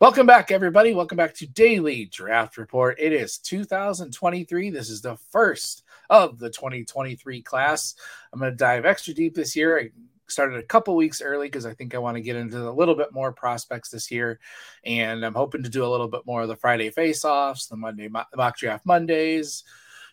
[0.00, 0.94] Welcome back, everybody.
[0.94, 2.98] Welcome back to Daily Draft Report.
[2.98, 4.70] It is 2023.
[4.70, 7.96] This is the first of the 2023 class.
[8.32, 9.78] I'm going to dive extra deep this year.
[9.78, 9.90] I
[10.26, 12.94] started a couple weeks early because I think I want to get into a little
[12.94, 14.40] bit more prospects this year.
[14.86, 17.76] And I'm hoping to do a little bit more of the Friday face offs, the
[17.76, 19.64] Monday mock draft Mondays,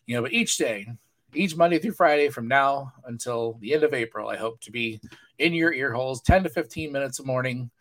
[0.06, 0.86] you know, but each day,
[1.34, 5.00] each Monday through Friday from now until the end of April, I hope to be
[5.40, 7.72] in your ear holes 10 to 15 minutes a morning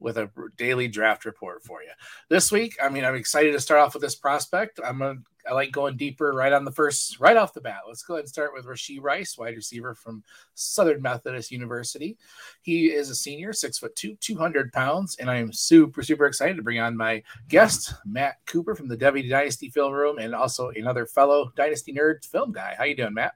[0.00, 1.90] with a daily draft report for you.
[2.28, 4.80] This week, I mean, I'm excited to start off with this prospect.
[4.84, 7.80] I'm gonna I like going deeper right on the first, right off the bat.
[7.86, 10.22] Let's go ahead and start with Rashee Rice, wide receiver from
[10.54, 12.18] Southern Methodist University.
[12.60, 16.56] He is a senior, six foot two, 200 pounds, and I am super, super excited
[16.56, 20.68] to bring on my guest, Matt Cooper from the Devy Dynasty Film Room, and also
[20.70, 22.74] another fellow Dynasty Nerd film guy.
[22.76, 23.34] How you doing, Matt?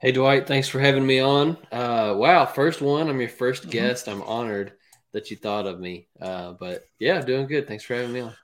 [0.00, 1.58] Hey Dwight, thanks for having me on.
[1.72, 3.08] Uh, wow, first one.
[3.08, 3.70] I'm your 1st mm-hmm.
[3.70, 4.08] guest.
[4.08, 4.72] I'm honored
[5.12, 6.08] that you thought of me.
[6.20, 7.66] Uh, but yeah, doing good.
[7.66, 8.34] Thanks for having me on.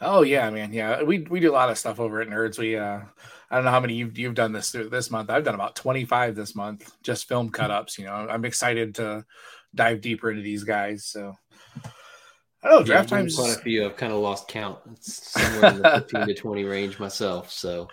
[0.00, 0.72] Oh yeah, man.
[0.72, 2.58] Yeah, we we do a lot of stuff over at Nerds.
[2.58, 3.00] We uh,
[3.50, 5.28] I don't know how many you've you've done this through this month.
[5.30, 7.98] I've done about twenty five this month, just film cut ups.
[7.98, 9.24] You know, I'm excited to
[9.74, 11.04] dive deeper into these guys.
[11.04, 11.34] So.
[12.62, 12.84] I don't know.
[12.84, 13.36] Draft yeah, times.
[13.36, 13.86] Quite a few.
[13.86, 14.78] I've kind of lost count.
[14.92, 17.50] It's somewhere in the 15 to 20 range myself.
[17.50, 17.88] So,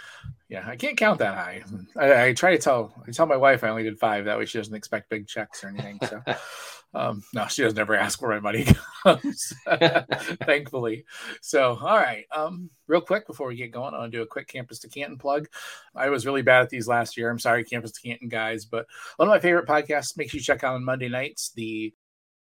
[0.50, 1.64] yeah, I can't count that high.
[1.95, 2.94] I, I, try to tell.
[3.08, 4.25] I tell my wife I only did five.
[4.25, 6.00] That way, she doesn't expect big checks or anything.
[6.05, 6.22] So,
[6.94, 8.66] Um, no, she doesn't ever ask where my money
[9.04, 9.54] comes,
[10.46, 11.06] thankfully.
[11.42, 12.26] So, all right.
[12.36, 14.89] Um, real quick before we get going, I want to do a quick Campus to
[14.89, 15.48] Canton plug.
[15.95, 17.30] I was really bad at these last year.
[17.30, 20.17] I'm sorry, Campus to Canton guys, but one of my favorite podcasts.
[20.17, 21.94] Make sure you check out on Monday nights the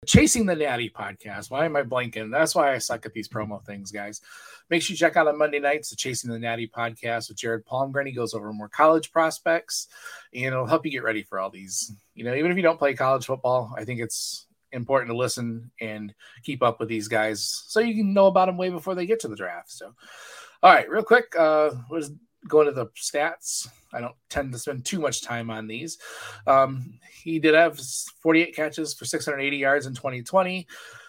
[0.03, 1.49] Chasing the Natty podcast.
[1.49, 2.31] Why am I blanking?
[2.31, 4.21] That's why I suck at these promo things, guys.
[4.69, 7.65] Make sure you check out on Monday nights the Chasing the Natty podcast with Jared
[7.65, 8.07] Palmgren.
[8.07, 9.87] He goes over more college prospects
[10.33, 11.91] and it'll help you get ready for all these.
[12.15, 15.71] You know, even if you don't play college football, I think it's important to listen
[15.79, 16.13] and
[16.43, 19.19] keep up with these guys so you can know about them way before they get
[19.21, 19.71] to the draft.
[19.71, 19.93] So,
[20.61, 22.11] all right, real quick, uh, was
[22.47, 23.67] going to the stats.
[23.93, 25.97] I don't tend to spend too much time on these.
[26.47, 27.79] Um, he did have
[28.21, 30.67] 48 catches for 680 yards in 2020,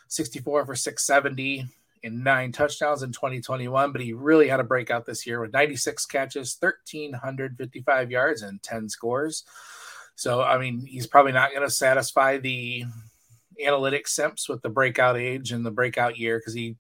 [0.09, 1.67] 64 for 670
[2.05, 6.05] and nine touchdowns in 2021, but he really had a breakout this year with 96
[6.07, 9.45] catches, 1,355 yards, and 10 scores.
[10.15, 12.85] So, I mean, he's probably not going to satisfy the
[13.65, 16.77] analytic simps with the breakout age and the breakout year because he,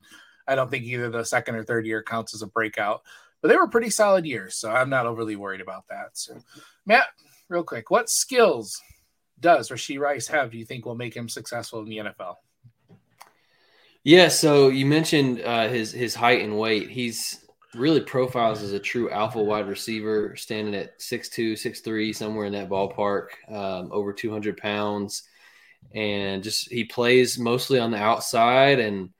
[0.46, 3.02] I don't think either the second or third year counts as a breakout,
[3.44, 4.56] but they were pretty solid years.
[4.56, 6.12] So I'm not overly worried about that.
[6.14, 6.38] So,
[6.86, 7.08] Matt,
[7.50, 8.80] real quick, what skills
[9.38, 12.36] does Rashee Rice have do you think will make him successful in the NFL?
[14.02, 16.88] Yeah, so you mentioned uh, his his height and weight.
[16.88, 17.44] He's
[17.74, 22.70] really profiles as a true alpha wide receiver, standing at 6'2", 6'3", somewhere in that
[22.70, 25.24] ballpark, um, over 200 pounds.
[25.94, 29.10] And just he plays mostly on the outside and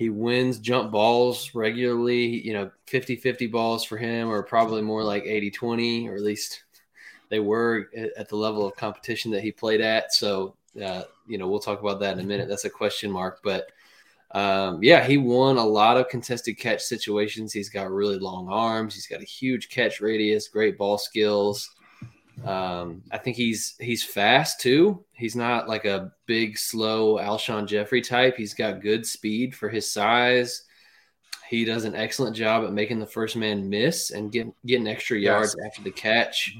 [0.00, 2.24] he wins jump balls regularly.
[2.24, 6.22] You know, 50 50 balls for him are probably more like 80 20, or at
[6.22, 6.62] least
[7.28, 10.14] they were at the level of competition that he played at.
[10.14, 12.48] So, uh, you know, we'll talk about that in a minute.
[12.48, 13.40] That's a question mark.
[13.44, 13.72] But
[14.30, 17.52] um, yeah, he won a lot of contested catch situations.
[17.52, 18.94] He's got really long arms.
[18.94, 21.68] He's got a huge catch radius, great ball skills.
[22.44, 25.04] Um, I think he's he's fast too.
[25.12, 28.36] He's not like a big, slow Alshon Jeffery type.
[28.36, 30.62] He's got good speed for his size.
[31.48, 35.18] He does an excellent job at making the first man miss and get, getting extra
[35.18, 35.66] yards yes.
[35.66, 36.56] after the catch.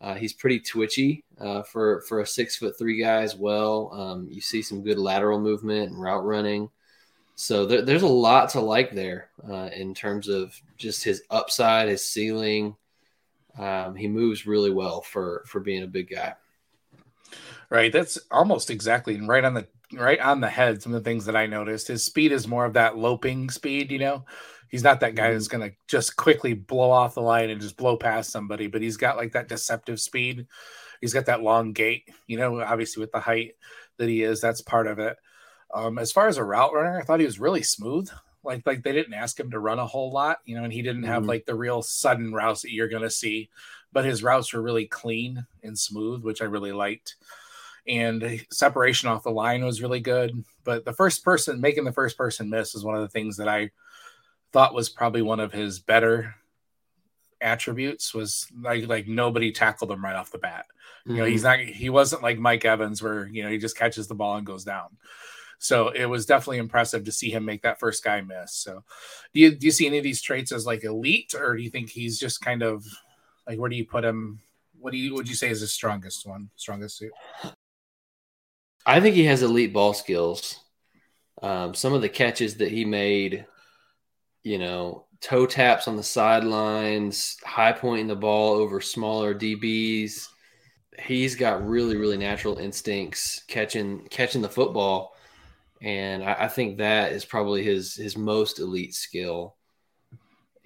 [0.00, 3.90] Uh, he's pretty twitchy uh, for for a six foot three guy as well.
[3.92, 6.68] Um, you see some good lateral movement and route running.
[7.36, 11.88] So there, there's a lot to like there uh, in terms of just his upside,
[11.88, 12.76] his ceiling.
[13.58, 16.34] Um, he moves really well for for being a big guy.
[17.68, 20.82] Right, that's almost exactly right on the right on the head.
[20.82, 23.90] Some of the things that I noticed, his speed is more of that loping speed.
[23.90, 24.24] You know,
[24.68, 25.56] he's not that guy mm-hmm.
[25.56, 28.96] going to just quickly blow off the line and just blow past somebody, but he's
[28.96, 30.46] got like that deceptive speed.
[31.00, 32.08] He's got that long gait.
[32.26, 33.54] You know, obviously with the height
[33.98, 35.16] that he is, that's part of it.
[35.74, 38.08] Um, as far as a route runner, I thought he was really smooth.
[38.46, 40.82] Like like they didn't ask him to run a whole lot, you know, and he
[40.82, 41.30] didn't have mm-hmm.
[41.30, 43.50] like the real sudden routes that you're gonna see,
[43.92, 47.16] but his routes were really clean and smooth, which I really liked.
[47.88, 50.44] And separation off the line was really good.
[50.64, 53.48] But the first person making the first person miss is one of the things that
[53.48, 53.70] I
[54.52, 56.34] thought was probably one of his better
[57.40, 60.66] attributes was like like nobody tackled him right off the bat.
[61.04, 61.66] You know, he's mm-hmm.
[61.66, 64.46] not he wasn't like Mike Evans where you know he just catches the ball and
[64.46, 64.96] goes down.
[65.58, 68.54] So it was definitely impressive to see him make that first guy miss.
[68.54, 68.84] So
[69.32, 71.70] do you do you see any of these traits as like elite, or do you
[71.70, 72.84] think he's just kind of
[73.46, 74.40] like where do you put him?
[74.78, 77.12] What do you would you say is his strongest one, strongest suit?
[78.84, 80.60] I think he has elite ball skills.
[81.42, 83.46] Um, some of the catches that he made,
[84.42, 90.28] you know, toe taps on the sidelines, high pointing the ball over smaller DBs.
[91.00, 95.15] He's got really, really natural instincts catching catching the football,
[95.82, 99.56] and I, I think that is probably his his most elite skill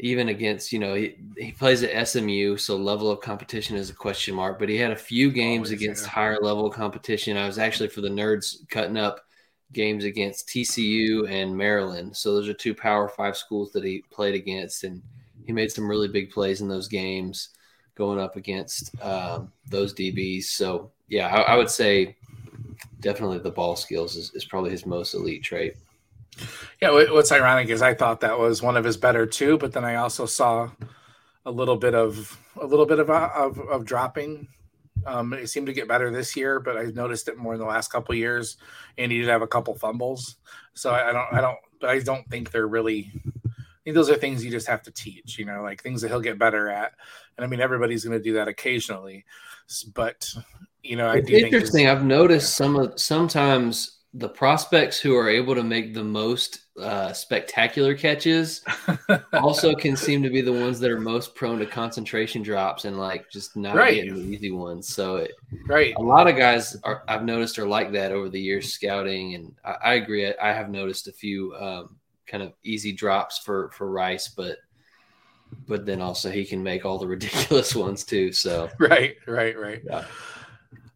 [0.03, 3.95] even against you know he, he plays at SMU, so level of competition is a
[3.95, 4.59] question mark.
[4.59, 6.11] But he had a few games Always, against yeah.
[6.11, 7.37] higher level competition.
[7.37, 9.21] I was actually for the nerds cutting up
[9.73, 12.17] games against TCU and Maryland.
[12.17, 15.03] So those are two Power Five schools that he played against, and
[15.45, 17.51] he made some really big plays in those games
[17.95, 20.45] going up against um, those DBs.
[20.45, 22.17] So yeah, I, I, would say
[23.01, 25.77] definitely the ball skills is, is probably his most elite trait.
[26.81, 29.85] Yeah, what's ironic is I thought that was one of his better too, but then
[29.85, 30.71] I also saw
[31.45, 34.49] a little bit of a little bit of of, of dropping.
[35.07, 37.67] Um, it seemed to get better this year, but I noticed it more in the
[37.67, 38.59] last couple years.
[38.99, 40.37] And he did have a couple fumbles,
[40.75, 43.11] so I, I don't, I don't, but I don't think they're really.
[43.81, 46.09] I think those are things you just have to teach, you know, like things that
[46.09, 46.93] he'll get better at.
[47.37, 49.25] And I mean, everybody's going to do that occasionally,
[49.95, 50.29] but
[50.83, 51.89] you know, I it's interesting.
[51.89, 57.13] I've noticed some of sometimes the prospects who are able to make the most uh,
[57.13, 58.65] spectacular catches
[59.35, 62.99] also can seem to be the ones that are most prone to concentration drops and
[62.99, 63.95] like just not right.
[63.95, 64.89] getting the easy ones.
[64.89, 65.33] So, it,
[65.67, 69.35] right, a lot of guys are, I've noticed are like that over the years scouting,
[69.37, 70.27] and I, I agree.
[70.27, 71.97] I, I, have noticed a few um,
[72.31, 74.59] kind of easy drops for for Rice, but
[75.67, 78.33] but then also he can make all the ridiculous ones too.
[78.33, 79.83] So, right, right, right.
[79.85, 80.05] Yeah.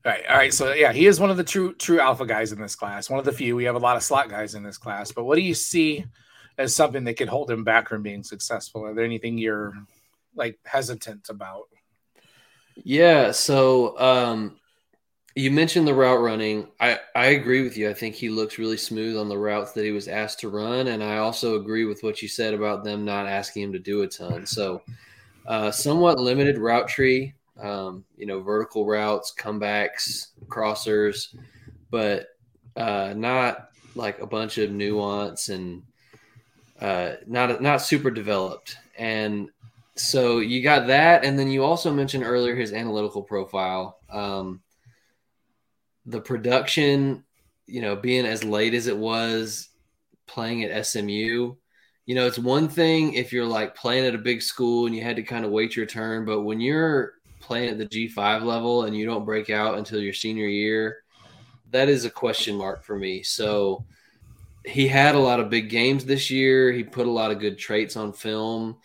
[0.06, 0.52] All right, all right.
[0.52, 3.08] So yeah, he is one of the true true alpha guys in this class.
[3.08, 3.56] One of the few.
[3.56, 5.12] We have a lot of slot guys in this class.
[5.12, 6.04] But what do you see
[6.58, 8.84] as something that could hold him back from being successful?
[8.84, 9.72] Are there anything you're
[10.34, 11.68] like hesitant about?
[12.76, 13.30] Yeah.
[13.30, 14.56] So um,
[15.34, 16.68] you mentioned the route running.
[16.80, 17.90] I I agree with you.
[17.90, 20.88] I think he looks really smooth on the routes that he was asked to run,
[20.88, 24.02] and I also agree with what you said about them not asking him to do
[24.02, 24.46] a ton.
[24.46, 24.82] So
[25.46, 31.34] uh, somewhat limited route tree um, you know, vertical routes, comebacks, crossers,
[31.90, 32.28] but
[32.76, 35.82] uh, not like a bunch of nuance and
[36.80, 38.76] uh, not not super developed.
[38.98, 39.50] And
[39.94, 43.98] so you got that, and then you also mentioned earlier his analytical profile.
[44.10, 44.60] Um,
[46.06, 47.24] the production,
[47.66, 49.68] you know, being as late as it was,
[50.26, 51.54] playing at SMU.
[52.06, 55.02] You know, it's one thing if you're like playing at a big school and you
[55.02, 58.84] had to kind of wait your turn, but when you're playing at the G5 level
[58.84, 61.02] and you don't break out until your senior year,
[61.70, 63.22] that is a question mark for me.
[63.22, 63.84] So
[64.64, 66.72] he had a lot of big games this year.
[66.72, 68.76] He put a lot of good traits on film,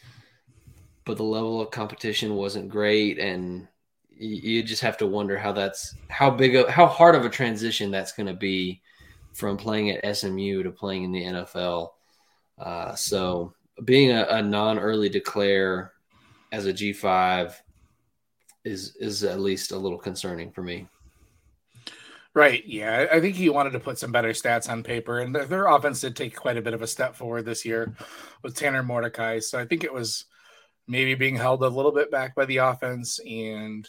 [1.06, 3.18] but the level of competition wasn't great.
[3.18, 3.68] And
[4.19, 7.89] you just have to wonder how that's how big of how hard of a transition
[7.89, 8.81] that's going to be
[9.33, 11.92] from playing at SMU to playing in the NFL.
[12.57, 13.54] Uh, so
[13.85, 15.94] being a, a non-early declare
[16.52, 17.56] as a G5
[18.66, 20.88] is is at least a little concerning for me.
[22.33, 22.64] Right.
[22.66, 23.07] Yeah.
[23.11, 26.16] I think he wanted to put some better stats on paper, and their offense did
[26.16, 27.95] take quite a bit of a step forward this year
[28.44, 29.40] with Tanner Mordecai.
[29.40, 30.26] So I think it was
[30.88, 33.88] maybe being held a little bit back by the offense and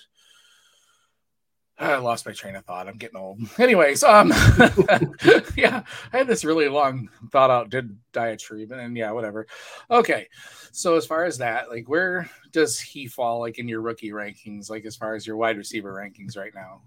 [1.88, 2.88] I lost my train of thought.
[2.88, 3.40] I'm getting old.
[3.58, 4.28] Anyways, um,
[5.56, 5.82] yeah,
[6.12, 9.46] I had this really long thought out did diatribe, and yeah, whatever.
[9.90, 10.28] Okay,
[10.72, 14.68] so as far as that, like, where does he fall, like, in your rookie rankings,
[14.68, 16.82] like, as far as your wide receiver rankings right now?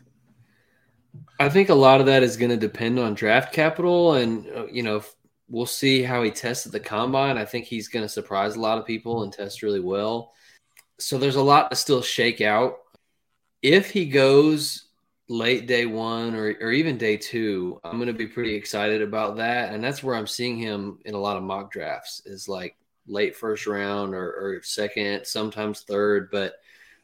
[1.39, 4.67] I think a lot of that is going to depend on draft capital, and uh,
[4.67, 5.01] you know,
[5.49, 7.37] we'll see how he tests at the combine.
[7.37, 10.33] I think he's going to surprise a lot of people and test really well.
[10.99, 12.77] So there's a lot to still shake out
[13.63, 14.87] if he goes
[15.29, 19.37] late day one or, or even day two, I'm going to be pretty excited about
[19.37, 19.73] that.
[19.73, 22.75] And that's where I'm seeing him in a lot of mock drafts is like
[23.07, 26.29] late first round or, or second, sometimes third.
[26.29, 26.55] But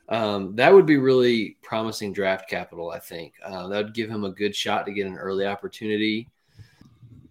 [0.09, 3.35] um, that would be really promising draft capital, I think.
[3.43, 6.27] Uh, that would give him a good shot to get an early opportunity.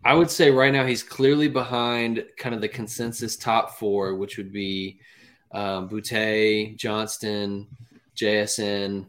[0.04, 4.38] I would say right now he's clearly behind kind of the consensus top four, which
[4.38, 5.00] would be
[5.52, 7.66] um, Boutte, Johnston,
[8.16, 9.06] JSN,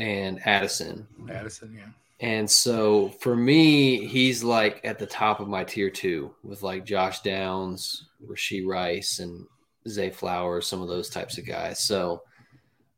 [0.00, 1.06] and Addison.
[1.30, 1.90] Addison, yeah.
[2.20, 6.84] And so for me, he's like at the top of my tier two with like
[6.84, 9.46] Josh Downs, Rashee Rice, and
[9.88, 11.78] Zay Flowers, some of those types of guys.
[11.78, 12.22] So,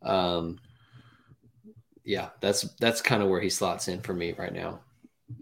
[0.03, 0.59] um,
[2.05, 4.81] yeah, that's that's kind of where he slots in for me right now.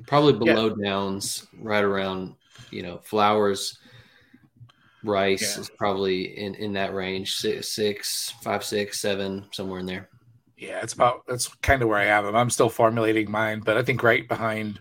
[0.07, 0.89] Probably below yeah.
[0.89, 2.35] Downs, right around
[2.71, 3.79] you know Flowers.
[5.03, 5.63] Rice yeah.
[5.63, 10.11] is probably in in that range, six, six, five, six, seven, somewhere in there.
[10.61, 12.37] Yeah, it's about that's kind of where I have him.
[12.37, 14.79] I'm still formulating mine, but I think right behind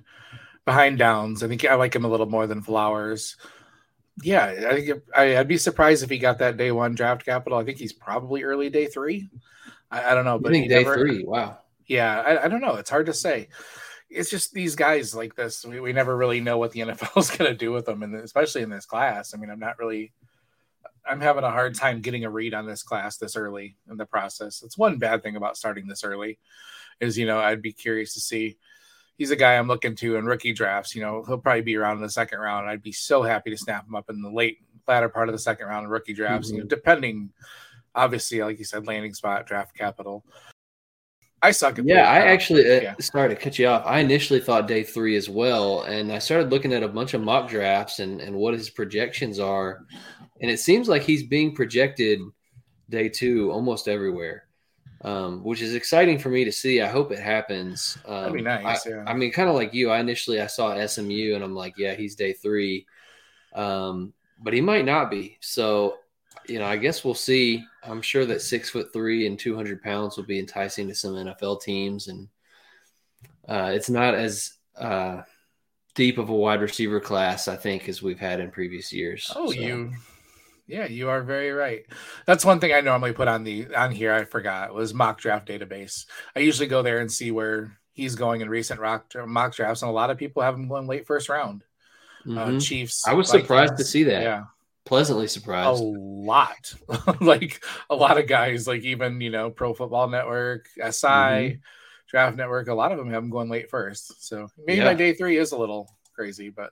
[0.65, 1.41] behind Downs.
[1.41, 3.37] I think I like him a little more than Flowers.
[4.21, 7.57] Yeah, I think I, would be surprised if he got that day one draft capital.
[7.57, 9.29] I think he's probably early day three.
[9.89, 11.23] I, I don't know, but day never, three.
[11.23, 11.59] Wow.
[11.87, 12.75] Yeah, I, I, don't know.
[12.75, 13.47] It's hard to say.
[14.09, 15.65] It's just these guys like this.
[15.65, 18.15] We, we never really know what the NFL is going to do with them, and
[18.15, 19.33] especially in this class.
[19.33, 20.11] I mean, I'm not really.
[21.09, 24.05] I'm having a hard time getting a read on this class this early in the
[24.05, 24.61] process.
[24.63, 26.39] It's one bad thing about starting this early,
[26.99, 28.57] is you know I'd be curious to see
[29.19, 30.95] he's a guy I'm looking to in rookie drafts.
[30.95, 32.67] You know, he'll probably be around in the second round.
[32.67, 35.39] I'd be so happy to snap him up in the late latter part of the
[35.39, 36.47] second round in rookie drafts.
[36.47, 36.55] Mm-hmm.
[36.55, 36.75] You know, mm-hmm.
[36.75, 37.29] depending,
[37.93, 40.25] obviously, like you said, landing spot, draft capital.
[41.41, 42.09] I suck at yeah.
[42.09, 42.95] I actually uh, yeah.
[42.99, 43.83] sorry to cut you off.
[43.85, 47.21] I initially thought day three as well, and I started looking at a bunch of
[47.21, 49.85] mock drafts and and what his projections are,
[50.41, 52.19] and it seems like he's being projected
[52.89, 54.45] day two almost everywhere
[55.01, 56.81] um, which is exciting for me to see.
[56.81, 57.97] I hope it happens.
[58.05, 58.85] Um, That'd be nice.
[58.85, 59.03] I, yeah.
[59.07, 59.89] I mean, kind of like you.
[59.89, 62.85] I initially I saw SMU and I'm like, yeah, he's day three,
[63.53, 65.37] um, but he might not be.
[65.39, 65.99] So,
[66.47, 67.63] you know, I guess we'll see.
[67.83, 71.61] I'm sure that six foot three and 200 pounds will be enticing to some NFL
[71.61, 72.27] teams, and
[73.47, 75.21] uh, it's not as uh,
[75.95, 79.31] deep of a wide receiver class, I think, as we've had in previous years.
[79.33, 79.59] Oh, so.
[79.59, 79.93] you
[80.69, 81.83] yeah, you are very right.
[82.27, 84.13] That's one thing I normally put on the on here.
[84.13, 86.05] I forgot was mock draft database.
[86.35, 89.89] I usually go there and see where he's going in recent rock, mock drafts, and
[89.89, 91.63] a lot of people have him going late first round.
[92.23, 92.57] Uh, mm-hmm.
[92.57, 93.07] Uh, Chiefs.
[93.07, 94.21] I was Vikings, surprised to see that.
[94.21, 94.43] Yeah,
[94.85, 95.81] pleasantly surprised.
[95.81, 96.75] A lot,
[97.19, 101.57] like a lot of guys, like even you know Pro Football Network, SI, mm-hmm.
[102.09, 102.67] Draft Network.
[102.67, 104.23] A lot of them have him going late first.
[104.23, 104.85] So maybe yeah.
[104.85, 106.69] my day three is a little crazy, but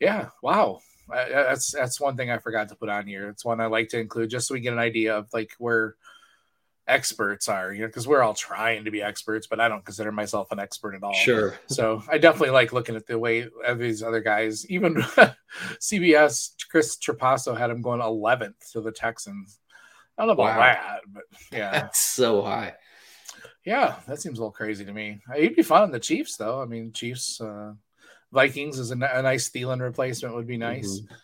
[0.00, 3.28] yeah, wow that's that's one thing I forgot to put on here.
[3.28, 5.96] It's one I like to include just so we get an idea of like where
[6.86, 10.12] experts are, you know, because we're all trying to be experts, but I don't consider
[10.12, 11.14] myself an expert at all.
[11.14, 11.58] Sure.
[11.68, 14.68] So I definitely like looking at the way of these other guys.
[14.68, 14.94] Even
[15.80, 19.58] CBS, Chris Trapasso had him going 11th to the Texans.
[20.18, 20.58] I don't know about wow.
[20.58, 22.74] that, but yeah, that's so high.
[23.64, 25.20] Yeah, that seems a little crazy to me.
[25.36, 26.60] He'd be fun in the Chiefs, though.
[26.60, 27.40] I mean, Chiefs.
[27.40, 27.74] Uh,
[28.32, 31.00] Vikings is a, a nice Thielen replacement would be nice.
[31.00, 31.14] Mm-hmm.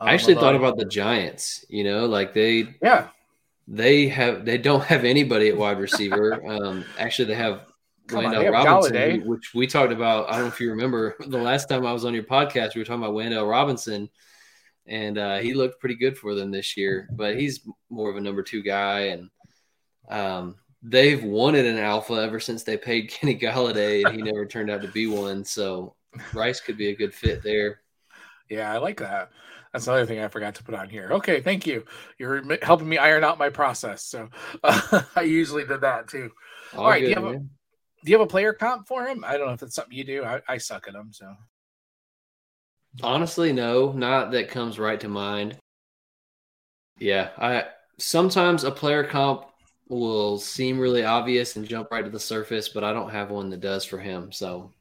[0.00, 1.64] Um, I actually thought about the Giants.
[1.68, 3.08] You know, like they yeah
[3.66, 6.44] they have they don't have anybody at wide receiver.
[6.48, 7.66] um, actually, they have
[8.08, 10.28] Wan'Dale Robinson, which we talked about.
[10.28, 12.80] I don't know if you remember the last time I was on your podcast, we
[12.80, 14.08] were talking about Wan'Dale Robinson,
[14.86, 17.08] and uh, he looked pretty good for them this year.
[17.12, 17.60] But he's
[17.90, 19.30] more of a number two guy, and
[20.08, 24.70] um, they've wanted an alpha ever since they paid Kenny Golladay, and he never turned
[24.70, 25.44] out to be one.
[25.44, 25.94] So
[26.32, 27.80] Rice could be a good fit there.
[28.48, 29.30] Yeah, I like that.
[29.72, 31.10] That's another thing I forgot to put on here.
[31.12, 31.84] Okay, thank you.
[32.18, 34.02] You're helping me iron out my process.
[34.02, 34.28] So
[34.64, 36.30] uh, I usually did that too.
[36.74, 39.06] All, All right, good, do, you have a, do you have a player comp for
[39.06, 39.24] him?
[39.24, 40.24] I don't know if it's something you do.
[40.24, 41.10] I, I suck at them.
[41.12, 41.34] So
[43.02, 45.56] honestly, no, not that comes right to mind.
[46.98, 47.66] Yeah, I
[47.98, 49.44] sometimes a player comp
[49.88, 53.50] will seem really obvious and jump right to the surface, but I don't have one
[53.50, 54.32] that does for him.
[54.32, 54.72] So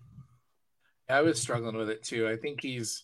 [1.10, 2.28] I was struggling with it too.
[2.28, 3.04] I think he's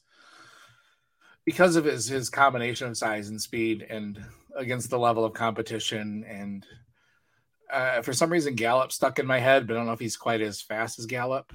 [1.46, 4.24] because of his his combination of size and speed and
[4.56, 6.66] against the level of competition and
[7.72, 10.18] uh, for some reason Gallup stuck in my head, but I don't know if he's
[10.18, 11.52] quite as fast as Gallup.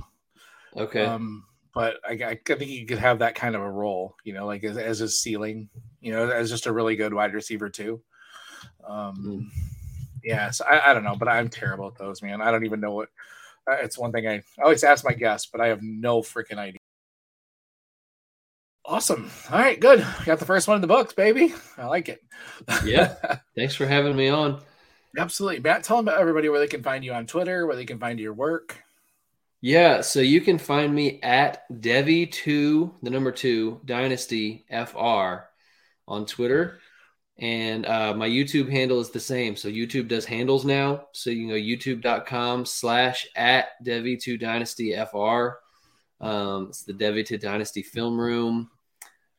[0.76, 1.04] Okay.
[1.04, 4.46] Um, but I, I think he could have that kind of a role, you know,
[4.46, 5.68] like as, as his ceiling,
[6.00, 8.02] you know, as just a really good wide receiver too.
[8.84, 9.62] Um, mm.
[10.24, 12.40] yeah, so I, I don't know, but I'm terrible at those, man.
[12.40, 13.10] I don't even know what
[13.68, 16.78] Uh, it's one thing I, always ask my guests, but I have no freaking idea.
[18.84, 19.30] Awesome.
[19.50, 20.06] All right, good.
[20.24, 21.54] Got the first one in the books, baby.
[21.76, 22.22] I like it.
[22.84, 23.14] yeah.
[23.56, 24.62] Thanks for having me on.
[25.18, 25.60] Absolutely.
[25.60, 28.18] Matt, tell them everybody where they can find you on Twitter, where they can find
[28.18, 28.82] your work.
[29.60, 35.48] Yeah, so you can find me at Devy2, the number two, Dynasty FR
[36.06, 36.78] on Twitter.
[37.38, 39.54] And uh, my YouTube handle is the same.
[39.54, 41.06] So YouTube does handles now.
[41.12, 45.60] So you can go youtube.com slash at Devy2 Dynasty FR.
[46.20, 48.70] Um, it's the Devy2 Dynasty Film Room.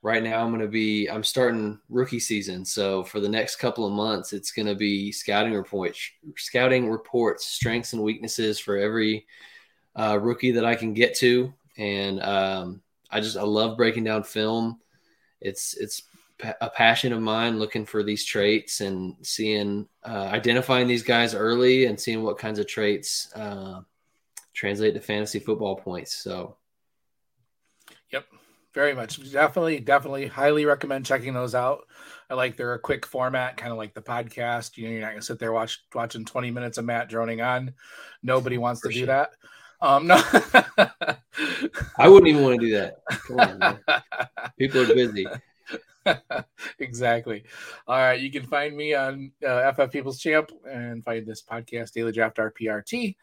[0.01, 2.63] Right now, I'm going to be, I'm starting rookie season.
[2.63, 7.45] So for the next couple of months, it's going to be scouting reports, scouting reports,
[7.45, 9.25] strengths and weaknesses for every
[9.97, 11.53] uh, rookie that I can get to.
[11.77, 14.79] And um, I just, I love breaking down film.
[15.41, 16.03] It's, it's
[16.61, 21.85] a passion of mine looking for these traits and seeing uh, identifying these guys early
[21.85, 23.81] and seeing what kinds of traits uh,
[24.53, 26.15] translate to fantasy football points.
[26.15, 26.55] So
[28.11, 28.25] yep
[28.73, 29.31] very much.
[29.31, 31.85] Definitely definitely highly recommend checking those out.
[32.29, 35.09] I like they're a quick format kind of like the podcast you know you're not
[35.09, 37.73] gonna sit there watch watching 20 minutes of matt droning on.
[38.23, 39.01] Nobody wants for to sure.
[39.01, 39.31] do that.
[39.81, 40.21] Um, no,
[41.97, 42.97] I wouldn't even want to do that.
[43.29, 43.79] On,
[44.59, 45.25] People are busy.
[46.79, 47.43] exactly.
[47.87, 48.19] All right.
[48.19, 52.37] You can find me on uh, FF People's Champ and find this podcast, Daily Draft
[52.37, 53.15] RPRT,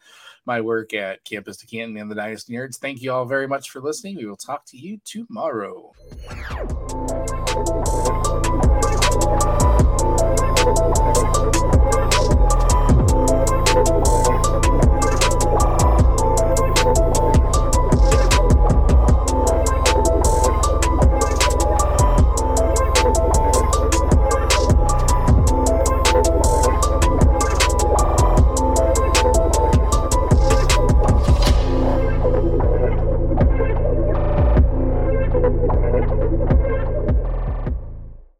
[0.45, 2.77] my work at Campus to Canton and the Dynasty Nerds.
[2.77, 4.17] Thank you all very much for listening.
[4.17, 5.93] We will talk to you tomorrow.